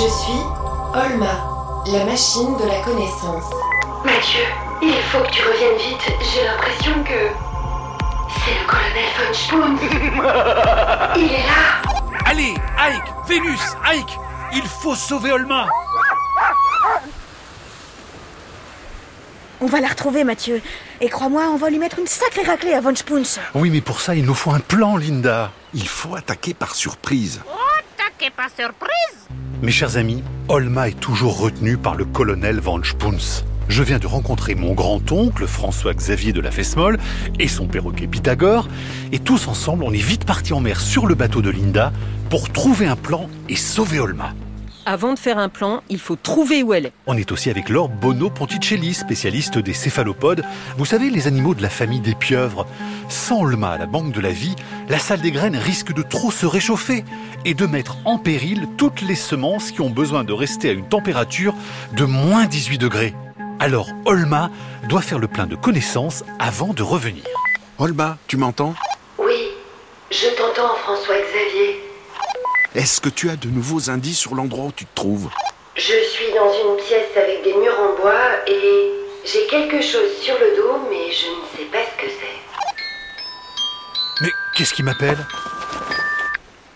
[0.00, 0.40] Je suis
[0.94, 3.44] Olma, la machine de la connaissance.
[4.02, 4.40] Mathieu,
[4.80, 6.10] il faut que tu reviennes vite.
[6.32, 7.28] J'ai l'impression que.
[8.42, 9.76] C'est le colonel von Spoon.
[11.16, 11.82] il est là.
[12.24, 14.18] Allez, Ike, Vénus, Ike,
[14.54, 15.68] il faut sauver Olma.
[19.60, 20.62] On va la retrouver, Mathieu.
[21.02, 23.38] Et crois-moi, on va lui mettre une sacrée raclée à Von Spoons.
[23.54, 25.52] Oui, mais pour ça, il nous faut un plan, Linda.
[25.74, 27.42] Il faut attaquer par surprise.
[27.98, 29.28] Attaquer par surprise?
[29.62, 33.44] Mes chers amis, Olma est toujours retenue par le colonel Van Spoons.
[33.68, 36.98] Je viens de rencontrer mon grand-oncle François-Xavier de la Fesmol
[37.38, 38.68] et son perroquet Pythagore,
[39.12, 41.92] et tous ensemble, on est vite partis en mer sur le bateau de Linda
[42.30, 44.32] pour trouver un plan et sauver Olma.
[44.92, 46.92] Avant de faire un plan, il faut trouver où elle est.
[47.06, 50.42] On est aussi avec Laure Bono Ponticelli, spécialiste des céphalopodes.
[50.76, 52.66] Vous savez, les animaux de la famille des pieuvres.
[53.08, 54.56] Sans Olma à la banque de la vie,
[54.88, 57.04] la salle des graines risque de trop se réchauffer
[57.44, 60.88] et de mettre en péril toutes les semences qui ont besoin de rester à une
[60.88, 61.54] température
[61.92, 63.14] de moins 18 degrés.
[63.60, 64.50] Alors Olma
[64.88, 67.22] doit faire le plein de connaissances avant de revenir.
[67.78, 68.74] Olma, tu m'entends?
[69.18, 69.50] Oui,
[70.10, 71.89] je t'entends, François-Xavier.
[72.74, 75.28] Est-ce que tu as de nouveaux indices sur l'endroit où tu te trouves
[75.74, 78.90] Je suis dans une pièce avec des murs en bois et
[79.24, 82.38] j'ai quelque chose sur le dos, mais je ne sais pas ce que c'est.
[84.22, 85.18] Mais qu'est-ce qui m'appelle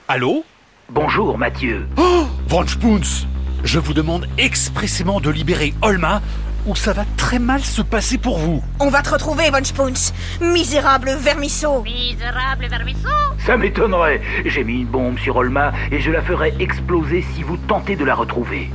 [0.09, 0.45] Allô
[0.89, 1.87] Bonjour Mathieu.
[1.97, 3.27] Oh Von Spoons
[3.63, 6.23] Je vous demande expressément de libérer Olma
[6.67, 8.63] ou ça va très mal se passer pour vous.
[8.81, 10.13] On va te retrouver, Von Spoons.
[10.41, 11.83] Misérable vermisseau.
[11.83, 14.21] Misérable vermisseau Ça m'étonnerait.
[14.45, 18.05] J'ai mis une bombe sur Olma et je la ferai exploser si vous tentez de
[18.05, 18.71] la retrouver.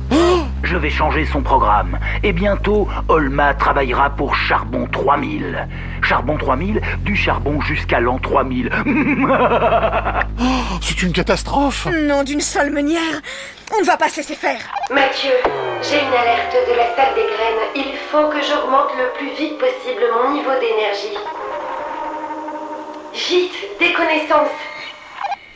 [0.62, 1.98] je vais changer son programme.
[2.22, 5.68] Et bientôt, Olma travaillera pour Charbon 3000.
[6.02, 8.70] Charbon 3000, du charbon jusqu'à l'an 3000.
[10.80, 13.00] C'est une catastrophe Nom d'une sale meunière.
[13.76, 14.60] On ne va pas se laisser faire.
[14.92, 15.30] Mathieu,
[15.82, 17.70] j'ai une alerte de la salle des graines.
[17.74, 21.16] Il faut que j'augmente le plus vite possible mon niveau d'énergie.
[23.28, 24.50] Vite, des connaissances.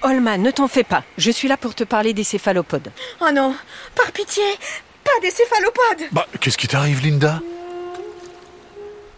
[0.03, 1.03] Olma, ne t'en fais pas.
[1.17, 2.91] Je suis là pour te parler des céphalopodes.
[3.21, 3.55] Oh non,
[3.95, 4.45] par pitié,
[5.03, 6.09] pas des céphalopodes.
[6.13, 7.41] Bah, qu'est-ce qui t'arrive, Linda?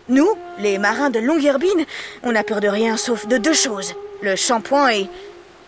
[0.09, 0.29] Nous,
[0.59, 1.85] les marins de Longyearbyen,
[2.23, 3.95] on a peur de rien sauf de deux choses.
[4.23, 5.09] Le shampoing et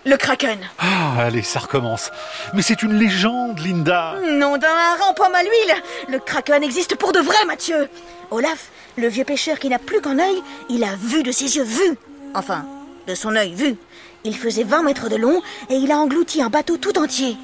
[0.05, 0.59] le kraken.
[0.79, 2.11] Ah, allez, ça recommence.
[2.55, 5.75] Mais c'est une légende, Linda Nom d'un hareng pomme à l'huile
[6.09, 7.89] Le kraken existe pour de vrai, Mathieu
[8.31, 11.65] Olaf, le vieux pêcheur qui n'a plus qu'un œil, il a vu de ses yeux
[11.65, 11.97] vu
[12.35, 12.67] Enfin,
[13.07, 13.77] de son œil vu.
[14.25, 17.37] Il faisait 20 mètres de long et il a englouti un bateau tout entier.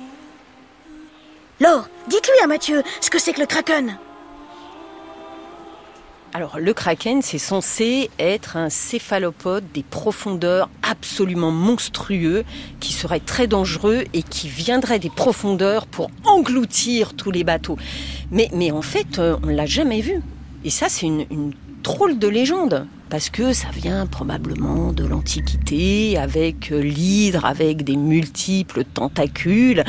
[1.60, 3.96] Laure, dites-lui à Mathieu ce que c'est que le kraken.
[6.36, 12.42] Alors, le kraken, c'est censé être un céphalopode des profondeurs absolument monstrueux,
[12.80, 17.78] qui serait très dangereux et qui viendrait des profondeurs pour engloutir tous les bateaux.
[18.32, 20.22] Mais, mais en fait, euh, on l'a jamais vu.
[20.64, 21.52] Et ça, c'est une, une
[22.18, 28.82] de légende, parce que ça vient probablement de l'Antiquité, avec euh, l'hydre, avec des multiples
[28.82, 29.84] tentacules,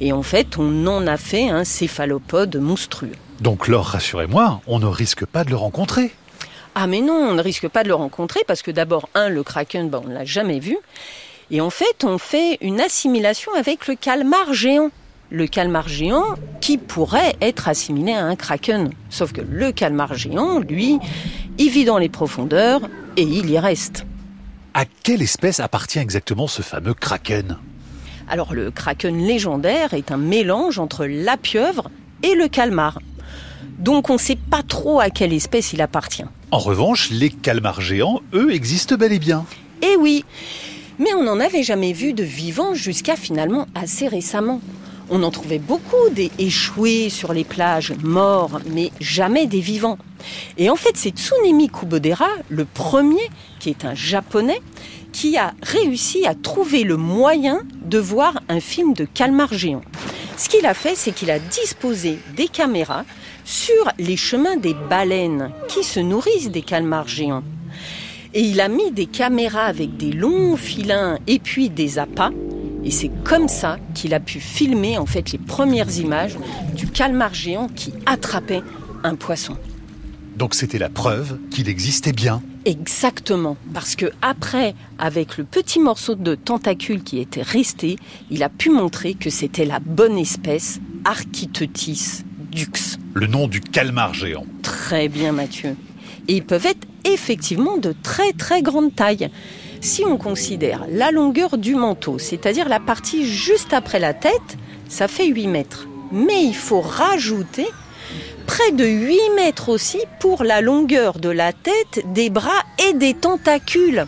[0.00, 3.16] et en fait, on en a fait un céphalopode monstrueux.
[3.40, 6.12] Donc, Laure, rassurez-moi, on ne risque pas de le rencontrer.
[6.76, 9.42] Ah mais non, on ne risque pas de le rencontrer, parce que d'abord, un, le
[9.42, 10.78] kraken, ben, on ne l'a jamais vu,
[11.50, 14.90] et en fait, on fait une assimilation avec le calmar géant.
[15.30, 18.90] Le calmar géant qui pourrait être assimilé à un kraken.
[19.10, 20.98] Sauf que le calmar géant, lui,
[21.58, 22.80] il vit dans les profondeurs
[23.16, 24.06] et il y reste.
[24.74, 27.58] À quelle espèce appartient exactement ce fameux kraken?
[28.28, 31.90] Alors le kraken légendaire est un mélange entre la pieuvre
[32.22, 33.00] et le calmar.
[33.78, 36.24] Donc on ne sait pas trop à quelle espèce il appartient.
[36.50, 39.44] En revanche, les calmars géants, eux, existent bel et bien.
[39.82, 40.24] Eh oui,
[40.98, 44.60] mais on n'en avait jamais vu de vivant jusqu'à finalement assez récemment.
[45.10, 49.98] On en trouvait beaucoup des échoués sur les plages, morts, mais jamais des vivants.
[50.56, 53.30] Et en fait, c'est Tsunemi Kubodera, le premier,
[53.60, 54.60] qui est un japonais,
[55.12, 59.82] qui a réussi à trouver le moyen de voir un film de calmar géant.
[60.36, 63.04] Ce qu'il a fait, c'est qu'il a disposé des caméras
[63.44, 67.42] sur les chemins des baleines qui se nourrissent des calmars géants.
[68.34, 72.30] Et il a mis des caméras avec des longs filins et puis des appâts.
[72.84, 76.36] Et c'est comme ça qu'il a pu filmer en fait les premières images
[76.74, 78.62] du calmar géant qui attrapait
[79.02, 79.56] un poisson.
[80.38, 82.40] Donc c'était la preuve qu'il existait bien.
[82.64, 87.96] Exactement, parce que après, avec le petit morceau de tentacule qui était resté,
[88.30, 92.68] il a pu montrer que c'était la bonne espèce Architeutis dux.
[93.14, 94.46] Le nom du calmar géant.
[94.62, 95.74] Très bien, Mathieu.
[96.28, 99.30] Et ils peuvent être effectivement de très très grande taille.
[99.80, 104.56] Si on considère la longueur du manteau, c'est-à-dire la partie juste après la tête,
[104.88, 105.88] ça fait 8 mètres.
[106.12, 107.66] mais il faut rajouter
[108.48, 113.12] près de 8 mètres aussi pour la longueur de la tête, des bras et des
[113.12, 114.06] tentacules.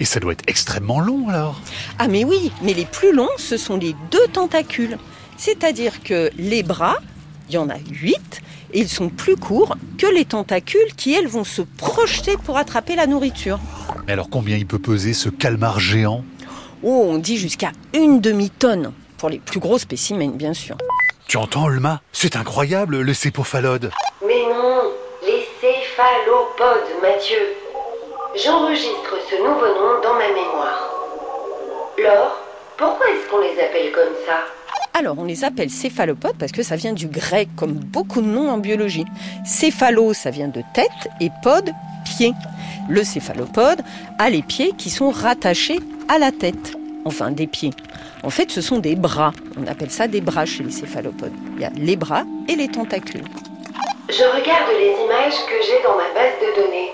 [0.00, 1.60] Et ça doit être extrêmement long alors.
[2.00, 4.98] Ah mais oui, mais les plus longs, ce sont les deux tentacules.
[5.36, 6.96] C'est-à-dire que les bras,
[7.48, 8.42] il y en a 8,
[8.72, 12.96] et ils sont plus courts que les tentacules qui, elles, vont se projeter pour attraper
[12.96, 13.60] la nourriture.
[14.06, 16.24] Mais alors combien il peut peser ce calmar géant?
[16.82, 20.76] Oh, on dit jusqu'à une demi-tonne, pour les plus gros spécimens, bien sûr.
[21.30, 22.00] Tu entends, Olma?
[22.10, 23.92] C'est incroyable, le céphalopode.
[24.26, 24.82] Mais non,
[25.22, 27.54] les céphalopodes, Mathieu.
[28.34, 30.90] J'enregistre ce nouveau nom dans ma mémoire.
[32.02, 32.36] Laure,
[32.76, 34.38] pourquoi est-ce qu'on les appelle comme ça?
[34.98, 38.50] Alors, on les appelle céphalopodes parce que ça vient du grec, comme beaucoup de noms
[38.50, 39.06] en biologie.
[39.46, 40.90] Céphalo, ça vient de tête,
[41.20, 41.70] et pod,
[42.06, 42.32] pied.
[42.88, 43.82] Le céphalopode
[44.18, 45.78] a les pieds qui sont rattachés
[46.08, 47.72] à la tête, enfin des pieds.
[48.22, 49.32] En fait, ce sont des bras.
[49.58, 51.32] On appelle ça des bras chez les céphalopodes.
[51.56, 53.24] Il y a les bras et les tentacules.
[54.08, 56.90] Je regarde les images que j'ai dans ma base de données.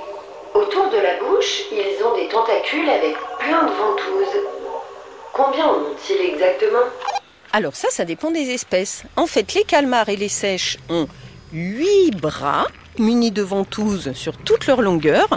[0.55, 4.41] Autour de la bouche, ils ont des tentacules avec plein de ventouses.
[5.33, 6.87] Combien en ont-ils exactement?
[7.53, 9.05] Alors ça, ça dépend des espèces.
[9.17, 11.09] En fait, les calmars et les sèches ont
[11.53, 12.67] huit bras
[12.99, 15.29] munis de ventouses sur toute leur longueur.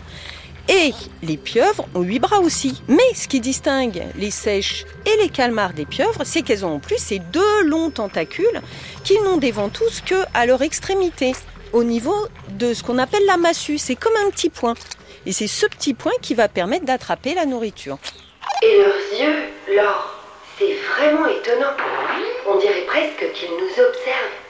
[0.71, 0.94] Et
[1.24, 2.83] les pieuvres ont huit bras aussi.
[2.88, 6.80] Mais ce qui distingue les sèches et les calmars des pieuvres, c'est qu'elles ont en
[6.80, 8.62] plus ces deux longs tentacules
[9.04, 11.33] qui n'ont des ventouses que à leur extrémité,
[11.74, 12.16] au niveau
[12.50, 13.80] de ce qu'on appelle la massue.
[13.80, 14.75] C'est comme un petit point.
[15.25, 17.98] Et c'est ce petit point qui va permettre d'attraper la nourriture.
[18.62, 20.19] Et leurs yeux, Laure,
[20.60, 21.74] c'est vraiment étonnant.
[22.48, 24.49] On dirait presque qu'ils nous observent.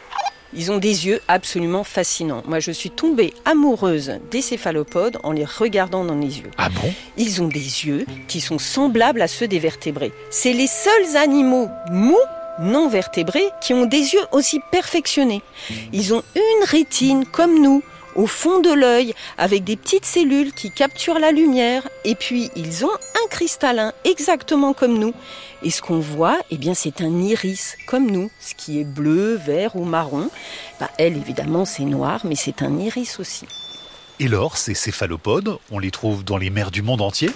[0.53, 2.43] Ils ont des yeux absolument fascinants.
[2.47, 6.51] Moi, je suis tombée amoureuse des céphalopodes en les regardant dans les yeux.
[6.57, 6.93] Ah bon?
[7.17, 10.11] Ils ont des yeux qui sont semblables à ceux des vertébrés.
[10.31, 12.17] C'est les seuls animaux mous
[12.59, 15.41] non vertébrés qui ont des yeux aussi perfectionnés.
[15.93, 17.81] Ils ont une rétine comme nous,
[18.15, 21.87] au fond de l'œil, avec des petites cellules qui capturent la lumière.
[22.05, 25.13] Et puis, ils ont un cristallin exactement comme nous.
[25.63, 29.35] Et ce qu'on voit, eh bien, c'est un iris comme nous, ce qui est bleu,
[29.35, 30.29] vert ou marron.
[30.79, 33.45] Bah, elle, évidemment, c'est noir, mais c'est un iris aussi.
[34.19, 37.29] Et lors, ces céphalopodes, on les trouve dans les mers du monde entier?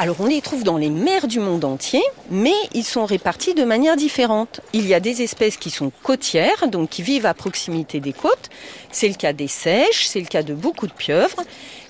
[0.00, 2.00] Alors on les trouve dans les mers du monde entier,
[2.30, 4.62] mais ils sont répartis de manière différente.
[4.72, 8.48] Il y a des espèces qui sont côtières, donc qui vivent à proximité des côtes.
[8.90, 11.42] C'est le cas des sèches, c'est le cas de beaucoup de pieuvres.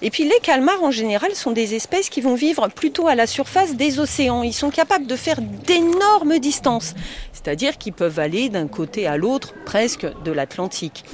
[0.02, 3.28] Et puis les calmars en général sont des espèces qui vont vivre plutôt à la
[3.28, 4.42] surface des océans.
[4.42, 6.94] Ils sont capables de faire d'énormes distances,
[7.32, 11.04] c'est-à-dire qu'ils peuvent aller d'un côté à l'autre presque de l'Atlantique.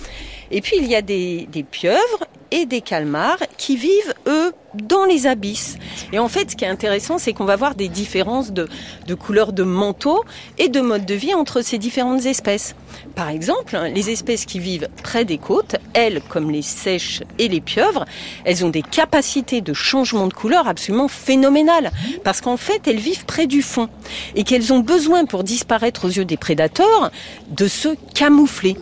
[0.51, 5.05] Et puis il y a des, des pieuvres et des calmars qui vivent, eux, dans
[5.05, 5.77] les abysses.
[6.13, 8.69] Et en fait, ce qui est intéressant, c'est qu'on va voir des différences de,
[9.07, 10.25] de couleurs de manteau
[10.59, 12.75] et de mode de vie entre ces différentes espèces.
[13.15, 17.61] Par exemple, les espèces qui vivent près des côtes, elles, comme les sèches et les
[17.61, 18.05] pieuvres,
[18.45, 21.91] elles ont des capacités de changement de couleur absolument phénoménales.
[22.25, 23.89] Parce qu'en fait, elles vivent près du fond.
[24.35, 27.11] Et qu'elles ont besoin, pour disparaître aux yeux des prédateurs,
[27.49, 28.77] de se camoufler.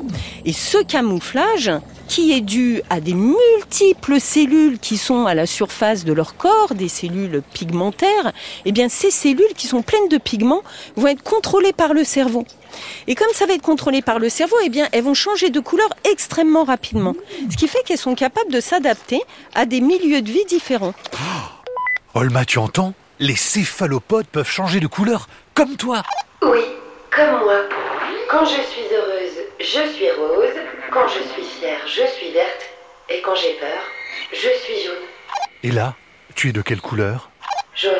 [0.44, 1.70] Et ce camouflage,
[2.08, 6.74] qui est dû à des multiples cellules qui sont à la surface de leur corps,
[6.74, 8.32] des cellules pigmentaires,
[8.64, 10.62] eh bien ces cellules qui sont pleines de pigments
[10.96, 12.44] vont être contrôlées par le cerveau.
[13.06, 15.60] Et comme ça va être contrôlé par le cerveau, eh bien elles vont changer de
[15.60, 17.14] couleur extrêmement rapidement.
[17.50, 19.20] Ce qui fait qu'elles sont capables de s'adapter
[19.54, 20.94] à des milieux de vie différents.
[22.14, 22.94] Olma, tu entends?
[23.20, 26.02] Les céphalopodes peuvent changer de couleur, comme toi
[26.42, 26.60] Oui,
[27.10, 27.60] comme moi.
[28.30, 30.73] Quand je suis heureuse, je suis rose.
[30.92, 32.70] Quand je suis fière, je suis verte.
[33.08, 33.82] Et quand j'ai peur,
[34.32, 35.04] je suis jaune.
[35.62, 35.94] Et là,
[36.34, 37.30] tu es de quelle couleur?
[37.74, 37.92] Jaune.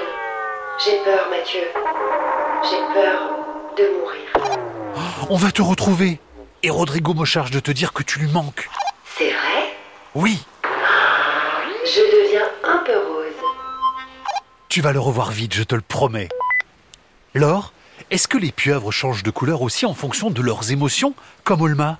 [0.85, 1.63] J'ai peur, Mathieu.
[2.63, 3.21] J'ai peur
[3.77, 5.29] de mourir.
[5.31, 6.19] On va te retrouver.
[6.63, 8.69] Et Rodrigo me charge de te dire que tu lui manques.
[9.19, 9.75] C'est vrai?
[10.15, 10.45] Oui,
[11.85, 13.35] Je deviens un peu rose.
[14.69, 16.29] tu vas le revoir vite, je te le promets.
[17.35, 17.73] Laure,
[18.11, 21.99] est-ce que les pieuvres changent de couleur aussi en fonction de leurs émotions, comme Olma?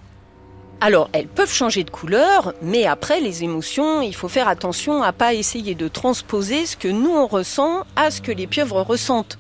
[0.81, 5.13] Alors, elles peuvent changer de couleur, mais après, les émotions, il faut faire attention à
[5.13, 9.39] pas essayer de transposer ce que nous on ressent à ce que les pieuvres ressentent.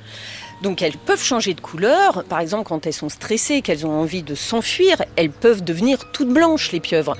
[0.62, 4.22] Donc elles peuvent changer de couleur, par exemple quand elles sont stressées, qu'elles ont envie
[4.22, 7.16] de s'enfuir, elles peuvent devenir toutes blanches les pieuvres.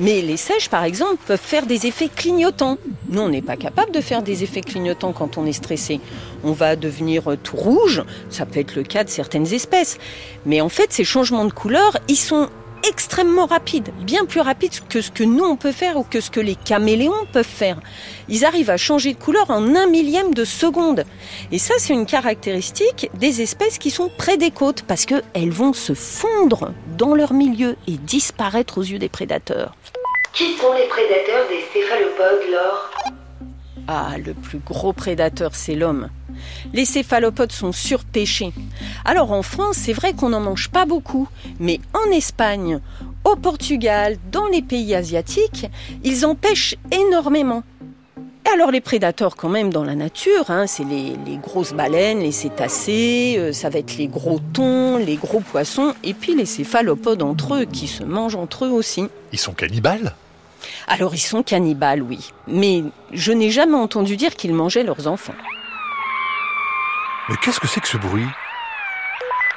[0.00, 2.76] Mais les sèches par exemple peuvent faire des effets clignotants.
[3.08, 6.00] Nous on n'est pas capable de faire des effets clignotants quand on est stressé.
[6.42, 9.98] On va devenir euh, tout rouge, ça peut être le cas de certaines espèces.
[10.44, 12.48] Mais en fait ces changements de couleur, ils sont
[12.88, 16.30] extrêmement rapides, bien plus rapides que ce que nous on peut faire ou que ce
[16.30, 17.80] que les caméléons peuvent faire.
[18.28, 21.04] Ils arrivent à changer de couleur en un millième de seconde.
[21.52, 25.72] Et ça, c'est une caractéristique des espèces qui sont près des côtes parce qu'elles vont
[25.72, 29.74] se fondre dans leur milieu et disparaître aux yeux des prédateurs.
[30.32, 33.17] Qui sont les prédateurs des céphalopodes, Laure?
[33.90, 36.10] Ah, le plus gros prédateur, c'est l'homme.
[36.74, 38.52] Les céphalopodes sont surpêchés.
[39.06, 41.26] Alors en France, c'est vrai qu'on n'en mange pas beaucoup,
[41.58, 42.80] mais en Espagne,
[43.24, 45.70] au Portugal, dans les pays asiatiques,
[46.04, 47.62] ils en pêchent énormément.
[48.44, 52.32] Et alors les prédateurs quand même dans la nature, hein, c'est les, grosses baleines, les
[52.32, 57.22] cétacés, euh, ça va être les gros thons, les gros poissons, et puis les céphalopodes
[57.22, 59.06] entre eux qui se mangent entre eux aussi.
[59.32, 60.14] Ils sont cannibales?
[60.86, 65.34] Alors ils sont cannibales, oui, mais je n'ai jamais entendu dire qu'ils mangeaient leurs enfants.
[67.28, 68.26] Mais qu'est-ce que c'est que ce bruit?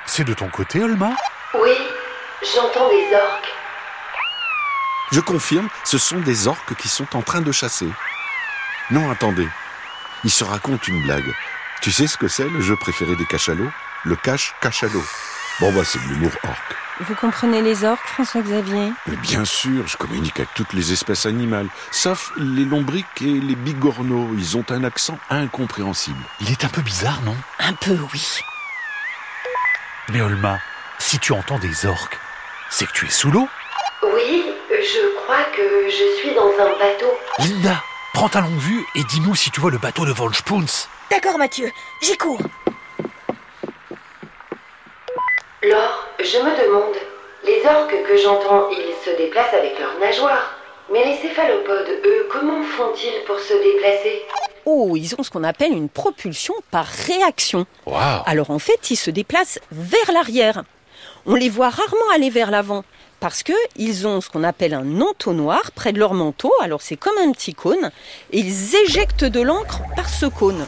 [0.05, 1.11] C'est de ton côté, Olma?
[1.61, 1.71] Oui,
[2.53, 3.53] j'entends des orques.
[5.11, 7.87] Je confirme, ce sont des orques qui sont en train de chasser.
[8.91, 9.47] Non, attendez.
[10.23, 11.33] Ils se racontent une blague.
[11.81, 13.71] Tu sais ce que c'est le jeu préféré des cachalots?
[14.03, 15.03] Le cache-cachalot.
[15.59, 16.75] Bon bah c'est de l'humour orque.
[17.01, 18.91] Vous comprenez les orques, François-Xavier?
[19.07, 23.55] Mais bien sûr, je communique avec toutes les espèces animales, sauf les lombriques et les
[23.55, 24.29] bigorneaux.
[24.37, 26.21] Ils ont un accent incompréhensible.
[26.41, 27.35] Il est un peu bizarre, non?
[27.59, 28.39] Un peu, oui.
[30.09, 30.59] Mais Olma,
[30.99, 32.19] si tu entends des orques,
[32.69, 33.47] c'est que tu es sous l'eau
[34.03, 37.11] Oui, je crois que je suis dans un bateau.
[37.39, 40.87] Linda, prends ta longue vue et dis-nous si tu vois le bateau de Von Spoons.
[41.09, 42.41] D'accord, Mathieu, j'y cours.
[45.63, 46.95] Laure, je me demande,
[47.45, 50.55] les orques que j'entends, ils se déplacent avec leurs nageoires.
[50.91, 54.23] Mais les céphalopodes, eux, comment font-ils pour se déplacer?
[54.65, 57.67] Oh, ils ont ce qu'on appelle une propulsion par réaction.
[58.25, 60.63] Alors en fait, ils se déplacent vers l'arrière.
[61.27, 62.83] On les voit rarement aller vers l'avant
[63.21, 66.51] parce que ils ont ce qu'on appelle un entonnoir près de leur manteau.
[66.61, 67.91] Alors c'est comme un petit cône
[68.31, 70.65] et ils éjectent de l'encre par ce cône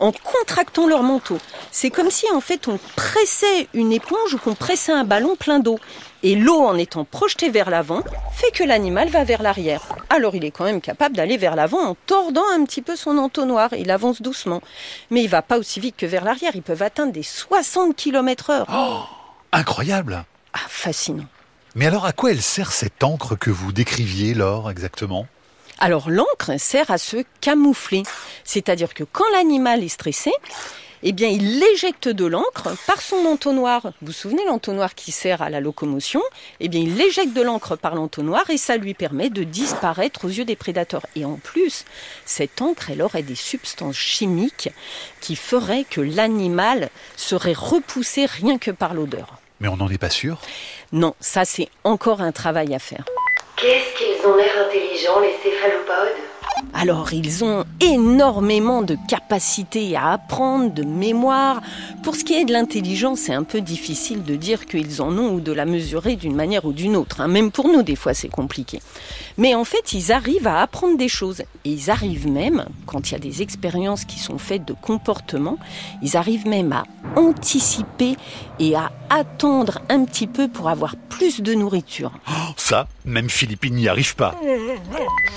[0.00, 1.38] en contractant leur manteau.
[1.70, 5.58] C'est comme si en fait on pressait une éponge ou qu'on pressait un ballon plein
[5.58, 5.78] d'eau.
[6.22, 9.82] Et l'eau en étant projetée vers l'avant fait que l'animal va vers l'arrière.
[10.10, 13.16] Alors il est quand même capable d'aller vers l'avant en tordant un petit peu son
[13.18, 13.70] entonnoir.
[13.72, 14.60] Il avance doucement.
[15.10, 16.52] Mais il va pas aussi vite que vers l'arrière.
[16.54, 18.66] Ils peuvent atteindre des 60 km heure.
[19.52, 21.24] Incroyable Ah, fascinant.
[21.74, 25.26] Mais alors à quoi elle sert cette encre que vous décriviez, Laure, exactement?
[25.78, 28.04] Alors l'encre sert à se camoufler.
[28.44, 30.30] C'est-à-dire que quand l'animal est stressé,
[31.06, 33.82] eh bien, il éjecte de l'encre par son entonnoir.
[34.00, 36.22] Vous vous souvenez l'entonnoir qui sert à la locomotion?
[36.60, 40.28] Eh bien, il éjecte de l'encre par l'entonnoir et ça lui permet de disparaître aux
[40.28, 41.04] yeux des prédateurs.
[41.14, 41.84] Et en plus,
[42.24, 44.70] cette encre, elle aurait des substances chimiques
[45.20, 49.40] qui feraient que l'animal serait repoussé rien que par l'odeur.
[49.64, 50.36] Mais on n'en est pas sûr
[50.92, 53.02] Non, ça c'est encore un travail à faire.
[53.56, 56.33] Qu'est-ce qu'ils ont l'air intelligents, les céphalopodes?
[56.72, 61.60] Alors, ils ont énormément de capacités à apprendre, de mémoire.
[62.02, 65.34] Pour ce qui est de l'intelligence, c'est un peu difficile de dire qu'ils en ont
[65.34, 67.20] ou de la mesurer d'une manière ou d'une autre.
[67.20, 67.28] hein.
[67.28, 68.80] Même pour nous, des fois, c'est compliqué.
[69.38, 71.40] Mais en fait, ils arrivent à apprendre des choses.
[71.64, 75.58] Et ils arrivent même, quand il y a des expériences qui sont faites de comportement,
[76.02, 76.84] ils arrivent même à
[77.16, 78.16] anticiper
[78.58, 82.12] et à attendre un petit peu pour avoir plus de nourriture.
[82.56, 84.34] Ça, même Philippine n'y arrive pas.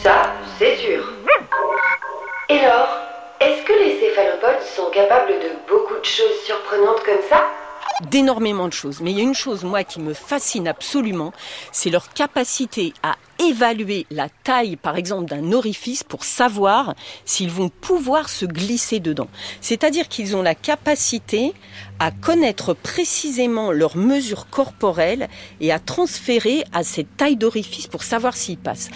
[0.03, 1.03] Ça, c'est sûr.
[2.49, 2.87] Et Laure,
[3.41, 7.43] est-ce que les céphalopodes sont capables de beaucoup de choses surprenantes comme ça?
[8.09, 9.01] D'énormément de choses.
[9.01, 11.33] Mais il y a une chose, moi, qui me fascine absolument,
[11.73, 17.67] c'est leur capacité à évaluer la taille, par exemple, d'un orifice pour savoir s'ils vont
[17.67, 19.27] pouvoir se glisser dedans.
[19.59, 21.53] C'est-à-dire qu'ils ont la capacité
[21.99, 25.27] à connaître précisément leurs mesures corporelles
[25.59, 28.89] et à transférer à cette taille d'orifice pour savoir s'ils passent.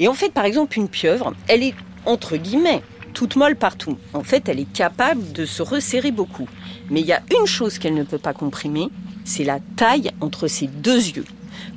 [0.00, 2.82] Et en fait, par exemple, une pieuvre, elle est, entre guillemets,
[3.16, 3.96] toute molle partout.
[4.12, 6.46] En fait, elle est capable de se resserrer beaucoup.
[6.90, 8.90] Mais il y a une chose qu'elle ne peut pas comprimer,
[9.24, 11.24] c'est la taille entre ses deux yeux.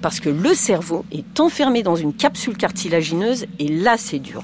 [0.01, 4.43] Parce que le cerveau est enfermé dans une capsule cartilagineuse et là c'est dur.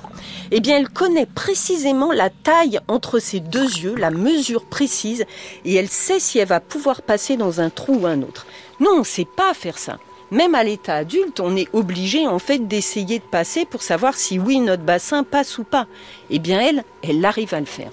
[0.52, 5.26] Eh bien elle connaît précisément la taille entre ses deux yeux, la mesure précise,
[5.66, 8.48] et elle sait si elle va pouvoir passer dans un trou ou un autre.
[8.80, 9.98] Nous on ne sait pas faire ça.
[10.32, 14.40] Même à l'état adulte, on est obligé en fait d'essayer de passer pour savoir si
[14.40, 15.88] oui notre bassin passe ou pas.
[16.30, 17.92] Eh bien elle, elle arrive à le faire.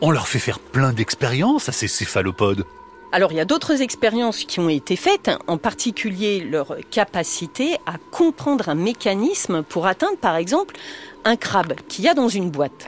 [0.00, 2.64] On leur fait faire plein d'expériences à ces céphalopodes.
[3.12, 7.94] Alors il y a d'autres expériences qui ont été faites, en particulier leur capacité à
[8.12, 10.76] comprendre un mécanisme pour atteindre par exemple
[11.24, 12.86] un crabe qu'il y a dans une boîte.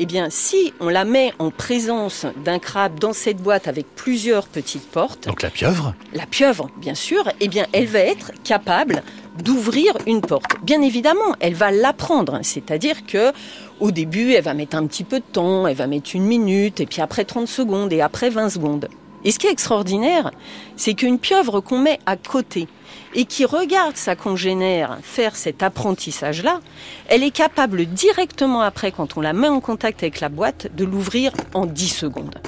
[0.00, 4.46] Eh bien, si on la met en présence d'un crabe dans cette boîte avec plusieurs
[4.46, 9.02] petites portes, Donc la pieuvre la pieuvre, bien sûr, eh bien, elle va être capable
[9.42, 10.52] d'ouvrir une porte.
[10.62, 13.32] Bien évidemment, elle va l'apprendre, c'est-à-dire que
[13.80, 16.78] au début, elle va mettre un petit peu de temps, elle va mettre une minute,
[16.78, 18.88] et puis après 30 secondes, et après 20 secondes.
[19.24, 20.30] Et ce qui est extraordinaire,
[20.76, 22.68] c'est qu'une pieuvre qu'on met à côté
[23.14, 26.60] et qui regarde sa congénère faire cet apprentissage-là,
[27.08, 30.84] elle est capable directement après, quand on la met en contact avec la boîte, de
[30.84, 32.38] l'ouvrir en 10 secondes.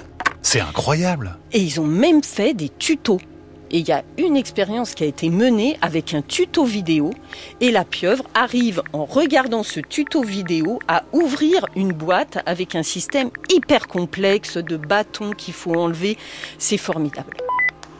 [0.43, 3.21] C'est incroyable Et ils ont même fait des tutos.
[3.73, 7.11] Et il y a une expérience qui a été menée avec un tuto vidéo
[7.61, 12.83] et la pieuvre arrive en regardant ce tuto vidéo à ouvrir une boîte avec un
[12.83, 16.19] système hyper complexe de bâtons qu'il faut enlever.
[16.59, 17.37] C'est formidable.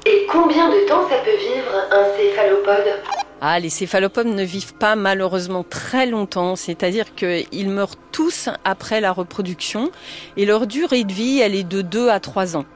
[0.07, 3.20] Et combien de temps ça peut vivre un céphalopode?
[3.43, 9.13] Ah, les céphalopodes ne vivent pas malheureusement très longtemps, c'est-à-dire qu'ils meurent tous après la
[9.13, 9.91] reproduction
[10.37, 12.67] et leur durée de vie, elle est de 2 à 3 ans.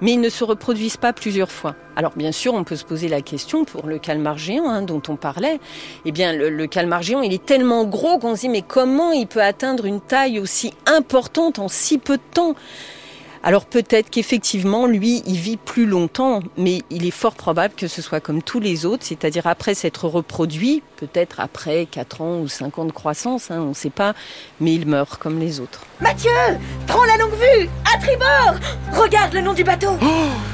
[0.00, 1.74] Mais ils ne se reproduisent pas plusieurs fois.
[1.94, 5.02] Alors bien sûr, on peut se poser la question pour le calmar géant hein, dont
[5.08, 5.60] on parlait.
[6.06, 9.12] Eh bien, le, le calmar géant, il est tellement gros qu'on se dit mais comment
[9.12, 12.54] il peut atteindre une taille aussi importante en si peu de temps?
[13.44, 18.00] Alors peut-être qu'effectivement, lui, il vit plus longtemps, mais il est fort probable que ce
[18.00, 22.78] soit comme tous les autres, c'est-à-dire après s'être reproduit, peut-être après 4 ans ou 5
[22.78, 24.14] ans de croissance, hein, on ne sait pas,
[24.60, 25.82] mais il meurt comme les autres.
[26.00, 26.30] Mathieu
[26.86, 28.54] Prends la longue vue À tribord!
[28.98, 29.98] Regarde le nom du bateau!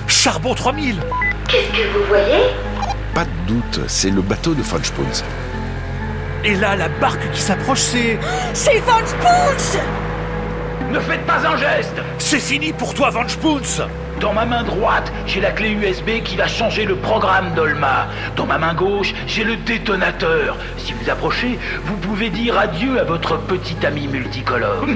[0.09, 0.97] Charbon 3000
[1.49, 2.50] Qu'est-ce que vous voyez?
[3.14, 5.23] Pas de doute, c'est le bateau de Funchpoons.
[6.42, 8.18] Et là, la barque qui s'approche, c'est...
[8.52, 9.78] C'est Van Spoons
[10.90, 13.87] Ne faites pas un geste C'est fini pour toi, Van Spoons
[14.20, 18.09] Dans ma main droite, j'ai la clé USB qui va changer le programme d'Olma.
[18.35, 20.56] Dans ma main gauche, j'ai le détonateur.
[20.78, 24.85] Si vous approchez, vous pouvez dire adieu à votre petit ami multicolore.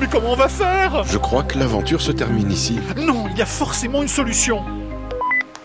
[0.00, 1.02] Mais comment on va faire?
[1.04, 2.78] Je crois que l'aventure se termine ici.
[2.96, 4.62] Non, il y a forcément une solution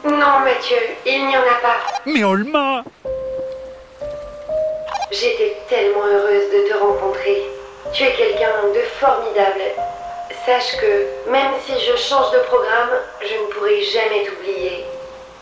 [0.03, 1.77] Non, Mathieu, il n'y en a pas.
[2.07, 2.83] Mais Olma
[5.11, 7.58] J'étais tellement heureuse de te rencontrer.
[7.93, 9.61] Tu es quelqu'un de formidable.
[10.45, 12.91] Sache que même si je change de programme,
[13.21, 14.85] je ne pourrai jamais t'oublier.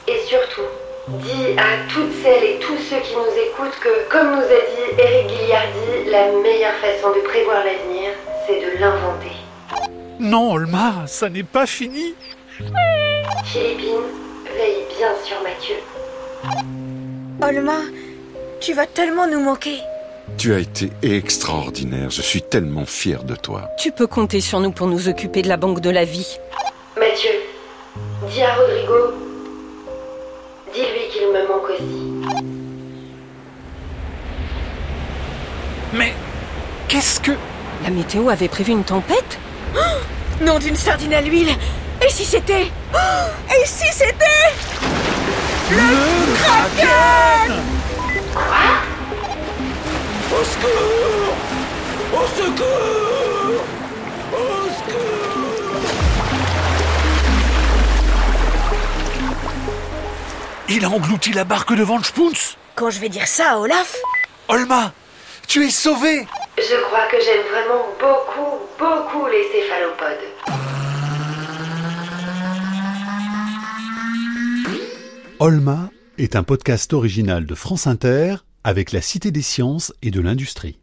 [0.07, 0.69] Et surtout,
[1.09, 4.97] dis à toutes celles et tous ceux qui nous écoutent que, comme nous a dit
[4.97, 8.11] Eric Guilliardi, la meilleure façon de prévoir l'avenir,
[8.47, 9.35] c'est de l'inventer.
[10.19, 12.15] Non, Olma, ça n'est pas fini
[13.45, 14.03] Philippine,
[14.57, 15.75] veille bien sur Mathieu.
[17.41, 17.81] Olma,
[18.59, 19.79] tu vas tellement nous manquer.
[20.35, 23.69] Tu as été extraordinaire, je suis tellement fier de toi.
[23.79, 26.37] Tu peux compter sur nous pour nous occuper de la banque de la vie.
[26.99, 27.31] Mathieu,
[28.29, 29.13] dis à Rodrigo,
[30.73, 32.43] dis-lui qu'il me manque aussi.
[35.93, 36.13] Mais
[36.87, 37.31] qu'est-ce que...
[37.83, 39.39] La météo avait prévu une tempête
[40.41, 41.49] Nom d'une sardine à l'huile
[42.05, 42.97] Et si c'était Oh
[43.49, 44.25] Et si c'était
[45.71, 47.76] Le Kraken
[60.77, 63.95] Il a englouti la barque de Van Spoons Quand je vais dire ça à Olaf,
[64.47, 64.93] Olma,
[65.47, 70.27] tu es sauvée Je crois que j'aime vraiment beaucoup, beaucoup les céphalopodes.
[75.39, 80.21] Olma est un podcast original de France Inter avec la Cité des sciences et de
[80.21, 80.77] l'industrie.